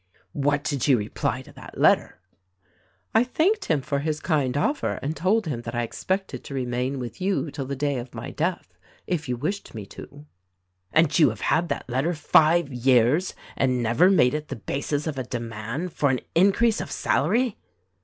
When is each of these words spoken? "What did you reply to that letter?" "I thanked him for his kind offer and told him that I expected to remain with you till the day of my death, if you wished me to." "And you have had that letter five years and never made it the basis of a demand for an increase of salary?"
"What 0.33 0.63
did 0.63 0.87
you 0.87 0.97
reply 0.97 1.43
to 1.43 1.51
that 1.53 1.77
letter?" 1.77 2.19
"I 3.13 3.23
thanked 3.23 3.65
him 3.65 3.81
for 3.81 3.99
his 3.99 4.19
kind 4.19 4.57
offer 4.57 4.93
and 5.03 5.15
told 5.15 5.45
him 5.45 5.61
that 5.61 5.75
I 5.75 5.83
expected 5.83 6.43
to 6.43 6.55
remain 6.55 6.97
with 6.97 7.21
you 7.21 7.51
till 7.51 7.67
the 7.67 7.75
day 7.75 7.99
of 7.99 8.15
my 8.15 8.31
death, 8.31 8.79
if 9.05 9.29
you 9.29 9.37
wished 9.37 9.75
me 9.75 9.85
to." 9.85 10.25
"And 10.91 11.19
you 11.19 11.29
have 11.29 11.41
had 11.41 11.69
that 11.69 11.87
letter 11.87 12.15
five 12.15 12.73
years 12.73 13.35
and 13.55 13.83
never 13.83 14.09
made 14.09 14.33
it 14.33 14.47
the 14.47 14.55
basis 14.55 15.05
of 15.05 15.19
a 15.19 15.23
demand 15.23 15.93
for 15.93 16.09
an 16.09 16.21
increase 16.33 16.81
of 16.81 16.89
salary?" 16.89 17.59